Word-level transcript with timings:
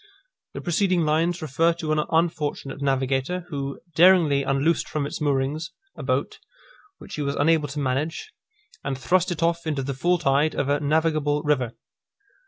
The 0.55 0.61
preceding 0.61 1.01
lines 1.05 1.43
refer 1.43 1.73
to 1.73 1.91
an 1.91 2.03
unfortunate 2.09 2.81
navigator, 2.81 3.45
who 3.49 3.79
daringly 3.93 4.41
unloosed 4.41 4.89
from 4.89 5.05
its 5.05 5.21
moorings 5.21 5.69
a 5.95 6.01
boat, 6.01 6.39
which 6.97 7.13
he 7.13 7.21
was 7.21 7.35
unable 7.35 7.67
to 7.67 7.79
manage, 7.79 8.31
and 8.83 8.97
thrust 8.97 9.29
it 9.31 9.43
off 9.43 9.67
into 9.67 9.83
the 9.83 9.93
full 9.93 10.17
tide 10.17 10.55
of 10.55 10.69
a 10.69 10.79
navigable 10.79 11.43
river. 11.43 11.73